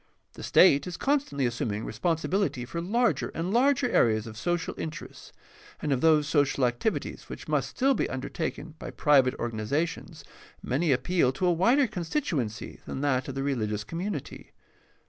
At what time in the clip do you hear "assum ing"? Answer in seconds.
1.45-1.85